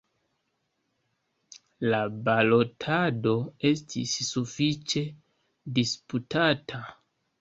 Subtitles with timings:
[1.93, 1.99] La
[2.29, 3.35] balotado
[3.73, 5.05] estis sufiĉe
[5.77, 6.83] disputata.